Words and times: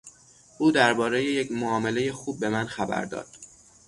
او 0.57 0.71
دربارهی 0.71 1.25
یک 1.25 1.51
معاملهی 1.51 2.11
خوب 2.11 2.39
به 2.39 2.49
من 2.49 2.67
خبر 2.67 3.05
داد. 3.05 3.27